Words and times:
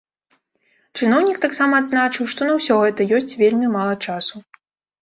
Чыноўнік 0.99 1.37
таксама 1.45 1.73
адзначыў, 1.83 2.23
што 2.35 2.41
на 2.51 2.59
ўсё 2.59 2.79
гэта 2.83 3.01
ёсць 3.21 3.37
вельмі 3.45 3.75
мала 3.79 3.95
часу. 4.09 4.35